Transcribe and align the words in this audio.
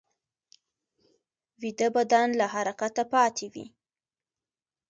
ویده 1.61 1.87
بدن 1.95 2.27
له 2.39 2.45
حرکته 2.53 3.03
پاتې 3.13 3.45
وي 3.53 3.65